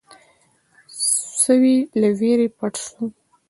[1.41, 3.03] سوی له وېرې پټ شو.